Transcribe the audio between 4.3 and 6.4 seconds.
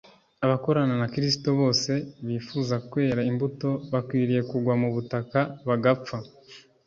kugwa mu butaka bagapfa.